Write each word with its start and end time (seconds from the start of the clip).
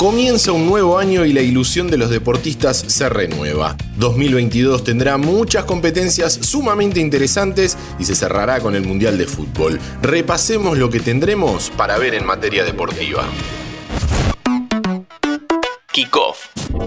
Comienza 0.00 0.52
un 0.52 0.64
nuevo 0.64 0.96
año 0.96 1.26
y 1.26 1.34
la 1.34 1.42
ilusión 1.42 1.90
de 1.90 1.98
los 1.98 2.08
deportistas 2.08 2.78
se 2.78 3.10
renueva. 3.10 3.76
2022 3.98 4.82
tendrá 4.82 5.18
muchas 5.18 5.64
competencias 5.64 6.32
sumamente 6.32 7.00
interesantes 7.00 7.76
y 7.98 8.06
se 8.06 8.14
cerrará 8.14 8.60
con 8.60 8.74
el 8.74 8.82
Mundial 8.86 9.18
de 9.18 9.26
Fútbol. 9.26 9.78
Repasemos 10.00 10.78
lo 10.78 10.88
que 10.88 11.00
tendremos 11.00 11.68
para 11.76 11.98
ver 11.98 12.14
en 12.14 12.24
materia 12.24 12.64
deportiva. 12.64 13.24
Kickoff. 15.92 16.46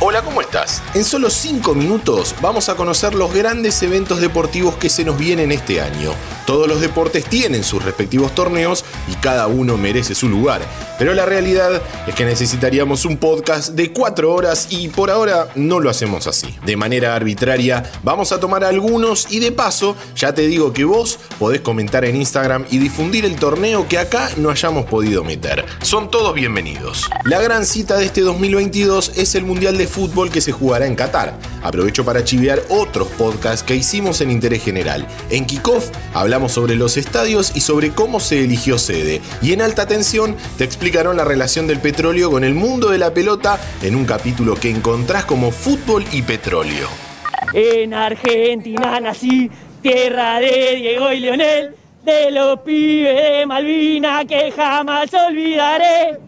Hola, 0.00 0.22
¿cómo 0.22 0.40
estás? 0.40 0.82
En 0.94 1.04
solo 1.04 1.28
5 1.28 1.74
minutos 1.74 2.34
vamos 2.40 2.70
a 2.70 2.74
conocer 2.74 3.14
los 3.14 3.34
grandes 3.34 3.82
eventos 3.82 4.18
deportivos 4.22 4.76
que 4.76 4.88
se 4.88 5.04
nos 5.04 5.18
vienen 5.18 5.52
este 5.52 5.82
año. 5.82 6.12
Todos 6.46 6.68
los 6.68 6.80
deportes 6.82 7.24
tienen 7.24 7.64
sus 7.64 7.82
respectivos 7.82 8.34
torneos 8.34 8.84
y 9.10 9.14
cada 9.14 9.46
uno 9.46 9.78
merece 9.78 10.14
su 10.14 10.28
lugar. 10.28 10.60
Pero 10.98 11.14
la 11.14 11.24
realidad 11.24 11.82
es 12.06 12.14
que 12.14 12.26
necesitaríamos 12.26 13.06
un 13.06 13.16
podcast 13.16 13.70
de 13.70 13.92
4 13.92 14.32
horas 14.32 14.68
y 14.70 14.88
por 14.88 15.10
ahora 15.10 15.48
no 15.54 15.80
lo 15.80 15.88
hacemos 15.88 16.26
así. 16.26 16.54
De 16.66 16.76
manera 16.76 17.16
arbitraria 17.16 17.90
vamos 18.02 18.30
a 18.32 18.40
tomar 18.40 18.62
algunos 18.62 19.26
y 19.30 19.40
de 19.40 19.52
paso 19.52 19.96
ya 20.14 20.34
te 20.34 20.46
digo 20.46 20.72
que 20.72 20.84
vos 20.84 21.18
podés 21.38 21.62
comentar 21.62 22.04
en 22.04 22.16
Instagram 22.16 22.66
y 22.70 22.78
difundir 22.78 23.24
el 23.24 23.36
torneo 23.36 23.88
que 23.88 23.98
acá 23.98 24.30
no 24.36 24.50
hayamos 24.50 24.84
podido 24.84 25.24
meter. 25.24 25.64
Son 25.82 26.10
todos 26.10 26.34
bienvenidos. 26.34 27.08
La 27.24 27.40
gran 27.40 27.64
cita 27.64 27.96
de 27.96 28.04
este 28.04 28.20
2022 28.20 29.12
es 29.16 29.34
el 29.34 29.44
Mundial 29.44 29.78
de 29.78 29.86
Fútbol 29.86 30.30
que 30.30 30.42
se 30.42 30.52
jugará 30.52 30.86
en 30.86 30.94
Qatar. 30.94 31.38
Aprovecho 31.62 32.04
para 32.04 32.22
chivear 32.22 32.62
otros 32.68 33.08
podcasts 33.08 33.62
que 33.62 33.74
hicimos 33.74 34.20
en 34.20 34.30
Interés 34.30 34.62
General. 34.62 35.08
En 35.30 35.46
Kickoff 35.46 35.88
hablamos 36.12 36.33
sobre 36.48 36.74
los 36.74 36.96
estadios 36.96 37.52
y 37.54 37.60
sobre 37.60 37.90
cómo 37.90 38.18
se 38.18 38.42
eligió 38.42 38.76
sede. 38.76 39.20
Y 39.40 39.52
en 39.52 39.62
Alta 39.62 39.86
Tensión 39.86 40.36
te 40.58 40.64
explicaron 40.64 41.16
la 41.16 41.24
relación 41.24 41.68
del 41.68 41.78
petróleo 41.78 42.28
con 42.28 42.42
el 42.42 42.54
mundo 42.54 42.90
de 42.90 42.98
la 42.98 43.14
pelota 43.14 43.60
en 43.82 43.94
un 43.94 44.04
capítulo 44.04 44.56
que 44.56 44.68
encontrás 44.68 45.24
como 45.26 45.52
Fútbol 45.52 46.04
y 46.10 46.22
Petróleo. 46.22 46.88
En 47.52 47.94
Argentina 47.94 48.98
nací, 48.98 49.48
tierra 49.80 50.40
de 50.40 50.74
Diego 50.74 51.12
y 51.12 51.20
Leonel, 51.20 51.76
de 52.02 52.32
los 52.32 52.58
pibes 52.60 53.14
de 53.14 53.46
Malvina 53.46 54.24
que 54.24 54.50
jamás 54.50 55.14
olvidaré. 55.14 56.18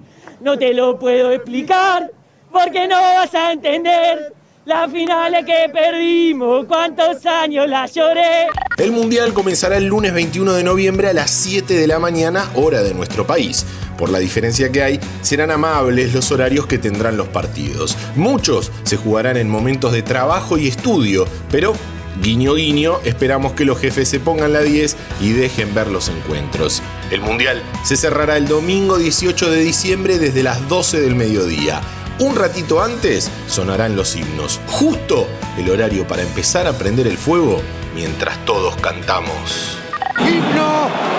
No 0.40 0.56
te 0.56 0.72
lo 0.72 0.96
puedo 1.00 1.32
explicar 1.32 2.12
porque 2.52 2.86
no 2.86 3.00
vas 3.00 3.34
a 3.34 3.52
entender 3.52 4.32
las 4.66 4.90
finales 4.90 5.44
que 5.44 5.68
perdimos, 5.72 6.64
cuántos 6.66 7.26
años 7.26 7.68
las 7.68 7.92
lloré. 7.92 8.46
El 8.78 8.92
Mundial 8.92 9.32
comenzará 9.32 9.78
el 9.78 9.86
lunes 9.86 10.12
21 10.12 10.52
de 10.52 10.62
noviembre 10.62 11.08
a 11.08 11.14
las 11.14 11.30
7 11.30 11.72
de 11.72 11.86
la 11.86 11.98
mañana, 11.98 12.50
hora 12.54 12.82
de 12.82 12.92
nuestro 12.92 13.26
país. 13.26 13.64
Por 13.96 14.10
la 14.10 14.18
diferencia 14.18 14.70
que 14.70 14.82
hay, 14.82 15.00
serán 15.22 15.50
amables 15.50 16.12
los 16.12 16.30
horarios 16.30 16.66
que 16.66 16.76
tendrán 16.76 17.16
los 17.16 17.28
partidos. 17.28 17.96
Muchos 18.16 18.70
se 18.82 18.98
jugarán 18.98 19.38
en 19.38 19.48
momentos 19.48 19.92
de 19.92 20.02
trabajo 20.02 20.58
y 20.58 20.68
estudio, 20.68 21.26
pero 21.50 21.74
Guiño 22.22 22.54
guiño, 22.54 23.00
esperamos 23.04 23.52
que 23.52 23.66
los 23.66 23.78
jefes 23.78 24.08
se 24.08 24.20
pongan 24.20 24.54
la 24.54 24.60
10 24.60 24.96
y 25.20 25.32
dejen 25.32 25.74
ver 25.74 25.88
los 25.88 26.08
encuentros. 26.08 26.82
El 27.10 27.20
Mundial 27.20 27.62
se 27.84 27.96
cerrará 27.96 28.38
el 28.38 28.48
domingo 28.48 28.96
18 28.96 29.50
de 29.50 29.60
diciembre 29.60 30.18
desde 30.18 30.42
las 30.42 30.66
12 30.66 31.00
del 31.00 31.14
mediodía. 31.14 31.82
Un 32.18 32.34
ratito 32.34 32.82
antes 32.82 33.30
sonarán 33.48 33.96
los 33.96 34.16
himnos, 34.16 34.60
justo 34.66 35.28
el 35.58 35.68
horario 35.68 36.06
para 36.06 36.22
empezar 36.22 36.66
a 36.66 36.78
prender 36.78 37.06
el 37.06 37.18
fuego 37.18 37.60
mientras 37.96 38.36
todos 38.44 38.76
cantamos. 38.76 39.78
Himno 40.18 41.15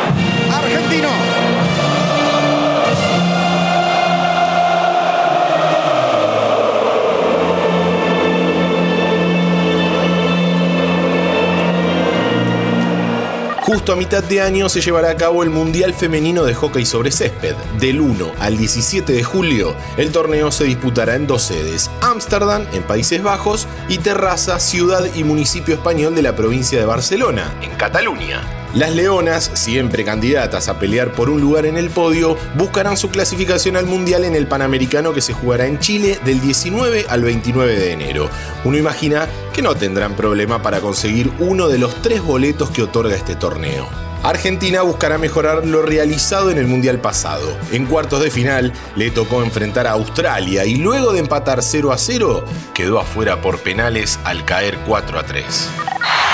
Justo 13.78 13.94
a 13.94 13.96
mitad 13.96 14.24
de 14.24 14.42
año 14.42 14.70
se 14.70 14.82
llevará 14.82 15.12
a 15.12 15.16
cabo 15.16 15.44
el 15.44 15.52
Mundial 15.52 15.94
Femenino 15.94 16.44
de 16.46 16.56
Hockey 16.56 16.84
sobre 16.84 17.12
Césped. 17.12 17.56
Del 17.80 18.02
1 18.02 18.32
al 18.40 18.58
17 18.58 19.14
de 19.14 19.24
julio, 19.24 19.76
el 19.98 20.12
torneo 20.12 20.52
se 20.52 20.64
disputará 20.64 21.14
en 21.14 21.28
dos 21.28 21.44
sedes, 21.44 21.92
Ámsterdam, 22.02 22.66
en 22.74 22.82
Países 22.82 23.22
Bajos, 23.22 23.68
y 23.88 24.00
Terraza, 24.00 24.60
ciudad 24.60 25.06
y 25.14 25.24
municipio 25.24 25.76
español 25.76 26.16
de 26.16 26.24
la 26.24 26.36
provincia 26.36 26.80
de 26.80 26.88
Barcelona, 26.88 27.54
en 27.62 27.70
Cataluña. 27.76 28.42
Las 28.74 28.94
Leonas, 28.94 29.50
siempre 29.54 30.04
candidatas 30.04 30.68
a 30.68 30.78
pelear 30.78 31.14
por 31.14 31.30
un 31.30 31.40
lugar 31.42 31.66
en 31.66 31.78
el 31.78 31.90
podio, 31.90 32.38
buscarán 32.56 32.98
su 32.98 33.10
clasificación 33.10 33.78
al 33.78 33.86
Mundial 33.86 34.26
en 34.26 34.36
el 34.36 34.46
Panamericano 34.46 35.14
que 35.14 35.22
se 35.22 35.34
jugará 35.34 35.66
en 35.66 35.80
Chile 35.80 36.20
del 36.26 36.42
19 36.42 37.06
al 37.10 37.24
29 37.24 37.76
de 37.76 37.92
enero. 37.94 38.30
Uno 38.66 38.78
imagina 38.78 39.28
que 39.54 39.62
no 39.62 39.76
tendrán 39.76 40.16
problema 40.16 40.62
para 40.62 40.82
conseguir 40.82 41.32
uno 41.40 41.70
de 41.70 41.80
los 41.80 42.02
tres 42.02 42.22
boletos 42.22 42.70
que 42.70 42.84
otorga 42.84 43.16
este 43.16 43.36
torneo. 43.36 43.88
Argentina 44.24 44.82
buscará 44.82 45.18
mejorar 45.18 45.66
lo 45.66 45.82
realizado 45.82 46.52
en 46.52 46.58
el 46.58 46.68
Mundial 46.68 47.00
pasado. 47.00 47.58
En 47.72 47.86
cuartos 47.86 48.22
de 48.22 48.30
final 48.30 48.74
le 48.96 49.12
tocó 49.12 49.44
enfrentar 49.44 49.88
a 49.88 49.92
Australia 49.92 50.66
y 50.66 50.76
luego 50.76 51.14
de 51.14 51.20
empatar 51.20 51.64
0 51.64 51.94
a 51.94 51.98
0 51.98 52.44
quedó 52.74 53.00
afuera 53.00 53.42
por 53.42 53.60
penales 53.60 54.20
al 54.26 54.44
caer 54.44 54.78
4 54.86 55.20
a 55.20 55.24
3. 55.24 55.70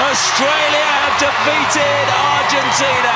Australia 0.01 0.85
have 1.05 1.19
defeated 1.19 2.05
Argentina. 2.09 3.13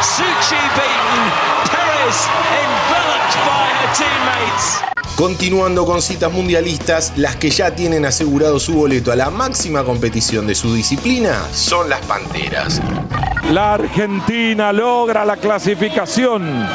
Suchi 0.00 0.62
beaten, 0.76 1.22
Perez 1.66 2.28
enveloped 2.62 3.34
by 3.44 3.66
her 3.74 3.90
teammates. 3.92 4.80
Continuando 5.16 5.84
con 5.84 6.00
citas 6.00 6.30
mundialistas, 6.30 7.12
las 7.16 7.36
que 7.36 7.50
ya 7.50 7.74
tienen 7.74 8.04
asegurado 8.04 8.60
su 8.60 8.74
boleto 8.74 9.10
a 9.10 9.16
la 9.16 9.30
máxima 9.30 9.82
competición 9.82 10.46
de 10.46 10.54
su 10.54 10.72
disciplina 10.74 11.42
son 11.52 11.88
las 11.88 12.00
Panteras. 12.06 12.80
La 13.50 13.74
Argentina 13.74 14.72
logra 14.72 15.24
la 15.24 15.36
clasificación. 15.36 16.66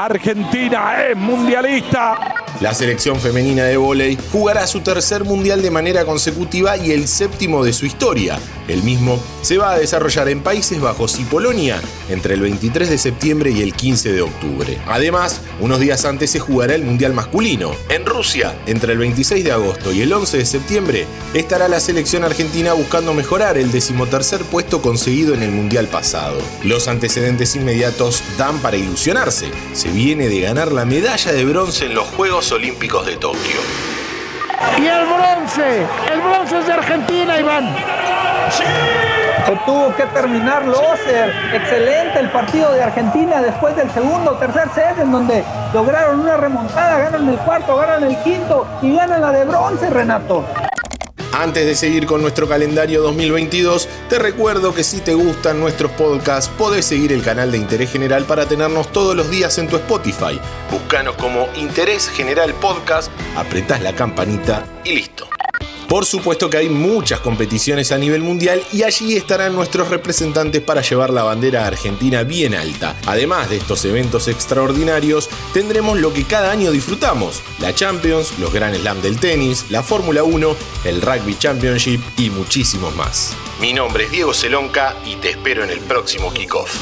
Argentina 0.00 1.04
es 1.08 1.16
mundialista. 1.16 2.39
La 2.60 2.74
selección 2.74 3.18
femenina 3.18 3.64
de 3.64 3.78
vóley 3.78 4.18
jugará 4.30 4.66
su 4.66 4.80
tercer 4.80 5.24
mundial 5.24 5.62
de 5.62 5.70
manera 5.70 6.04
consecutiva 6.04 6.76
y 6.76 6.92
el 6.92 7.08
séptimo 7.08 7.64
de 7.64 7.72
su 7.72 7.86
historia. 7.86 8.38
El 8.70 8.84
mismo 8.84 9.18
se 9.42 9.58
va 9.58 9.72
a 9.72 9.78
desarrollar 9.78 10.28
en 10.28 10.42
Países 10.42 10.80
Bajos 10.80 11.18
y 11.18 11.24
Polonia 11.24 11.80
entre 12.08 12.34
el 12.34 12.40
23 12.42 12.88
de 12.88 12.98
septiembre 12.98 13.50
y 13.50 13.62
el 13.62 13.74
15 13.74 14.12
de 14.12 14.22
octubre. 14.22 14.78
Además, 14.86 15.40
unos 15.58 15.80
días 15.80 16.04
antes 16.04 16.30
se 16.30 16.38
jugará 16.38 16.76
el 16.76 16.84
mundial 16.84 17.12
masculino. 17.12 17.72
En 17.88 18.06
Rusia, 18.06 18.54
entre 18.66 18.92
el 18.92 18.98
26 18.98 19.44
de 19.44 19.50
agosto 19.50 19.92
y 19.92 20.02
el 20.02 20.12
11 20.12 20.38
de 20.38 20.46
septiembre, 20.46 21.06
estará 21.34 21.66
la 21.66 21.80
selección 21.80 22.22
argentina 22.22 22.72
buscando 22.72 23.12
mejorar 23.12 23.58
el 23.58 23.72
decimotercer 23.72 24.42
puesto 24.42 24.80
conseguido 24.80 25.34
en 25.34 25.42
el 25.42 25.50
mundial 25.50 25.88
pasado. 25.88 26.40
Los 26.62 26.86
antecedentes 26.86 27.56
inmediatos 27.56 28.22
dan 28.38 28.58
para 28.60 28.76
ilusionarse. 28.76 29.50
Se 29.72 29.90
viene 29.90 30.28
de 30.28 30.42
ganar 30.42 30.70
la 30.70 30.84
medalla 30.84 31.32
de 31.32 31.44
bronce 31.44 31.86
en 31.86 31.94
los 31.94 32.06
Juegos 32.08 32.52
Olímpicos 32.52 33.04
de 33.04 33.16
Tokio. 33.16 33.60
Y 34.78 34.86
el 34.86 35.06
bronce, 35.06 35.86
el 36.12 36.20
bronce 36.20 36.58
es 36.58 36.66
de 36.66 36.72
Argentina, 36.72 37.40
Iván. 37.40 38.09
Se 38.50 39.56
tuvo 39.66 39.94
que 39.96 40.04
terminar 40.06 40.66
Loser. 40.66 41.32
Excelente 41.54 42.20
el 42.20 42.30
partido 42.30 42.72
de 42.72 42.82
Argentina 42.82 43.40
después 43.40 43.74
del 43.76 43.90
segundo, 43.90 44.32
tercer 44.36 44.68
set, 44.74 44.98
en 44.98 45.10
donde 45.10 45.44
lograron 45.72 46.20
una 46.20 46.36
remontada, 46.36 46.98
ganan 46.98 47.28
el 47.28 47.36
cuarto, 47.38 47.76
ganan 47.76 48.04
el 48.04 48.16
quinto 48.18 48.66
y 48.82 48.94
ganan 48.94 49.20
la 49.20 49.32
de 49.32 49.44
bronce, 49.44 49.88
Renato. 49.90 50.44
Antes 51.32 51.64
de 51.64 51.74
seguir 51.74 52.06
con 52.06 52.20
nuestro 52.20 52.48
calendario 52.48 53.02
2022, 53.02 53.88
te 54.08 54.18
recuerdo 54.18 54.74
que 54.74 54.84
si 54.84 55.00
te 55.00 55.14
gustan 55.14 55.58
nuestros 55.58 55.90
podcasts, 55.92 56.50
podés 56.58 56.84
seguir 56.84 57.12
el 57.12 57.22
canal 57.22 57.50
de 57.50 57.58
Interés 57.58 57.90
General 57.90 58.24
para 58.24 58.46
tenernos 58.46 58.92
todos 58.92 59.16
los 59.16 59.30
días 59.30 59.56
en 59.58 59.68
tu 59.68 59.76
Spotify. 59.76 60.38
Búscanos 60.70 61.14
como 61.16 61.46
Interés 61.56 62.10
General 62.10 62.52
Podcast, 62.54 63.10
apretás 63.36 63.80
la 63.80 63.94
campanita 63.94 64.64
y 64.84 64.96
listo. 64.96 65.28
Por 65.90 66.06
supuesto 66.06 66.48
que 66.48 66.56
hay 66.56 66.68
muchas 66.68 67.18
competiciones 67.18 67.90
a 67.90 67.98
nivel 67.98 68.22
mundial 68.22 68.62
y 68.72 68.84
allí 68.84 69.16
estarán 69.16 69.56
nuestros 69.56 69.88
representantes 69.88 70.62
para 70.62 70.82
llevar 70.82 71.10
la 71.10 71.24
bandera 71.24 71.66
argentina 71.66 72.22
bien 72.22 72.54
alta. 72.54 72.96
Además 73.08 73.50
de 73.50 73.56
estos 73.56 73.84
eventos 73.84 74.28
extraordinarios, 74.28 75.28
tendremos 75.52 75.98
lo 75.98 76.12
que 76.12 76.22
cada 76.22 76.52
año 76.52 76.70
disfrutamos, 76.70 77.42
la 77.58 77.74
Champions, 77.74 78.38
los 78.38 78.52
Grand 78.52 78.76
Slam 78.76 79.02
del 79.02 79.18
tenis, 79.18 79.66
la 79.68 79.82
Fórmula 79.82 80.22
1, 80.22 80.56
el 80.84 81.02
Rugby 81.02 81.36
Championship 81.36 82.00
y 82.16 82.30
muchísimos 82.30 82.94
más. 82.94 83.36
Mi 83.58 83.72
nombre 83.72 84.04
es 84.04 84.12
Diego 84.12 84.32
Celonca 84.32 84.94
y 85.04 85.16
te 85.16 85.30
espero 85.30 85.64
en 85.64 85.70
el 85.70 85.80
próximo 85.80 86.32
kickoff. 86.32 86.72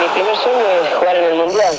Mi 0.00 0.08
primer 0.12 0.36
sueño 0.42 0.66
es 0.82 0.94
jugar 0.96 1.16
en 1.18 1.24
el 1.24 1.36
mundial. 1.36 1.78